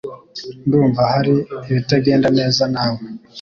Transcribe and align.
Ndumva 0.65 1.01
hari 1.13 1.33
ibitagenda 1.69 2.27
neza 2.37 2.63
nawe 2.73 3.01